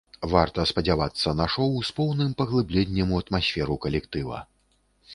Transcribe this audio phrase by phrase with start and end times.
[0.29, 4.47] Варта спадзявацца на шоў з поўным паглыбленнем у атмасферу калектыва.